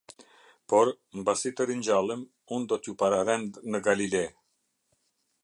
Por, 0.71 0.87
mbasi 1.19 1.51
të 1.59 1.67
ringjallem, 1.71 2.23
unë 2.57 2.67
do 2.73 2.81
t’ju 2.81 2.97
pararend 3.03 3.61
në 3.75 3.83
Galile". 3.91 4.25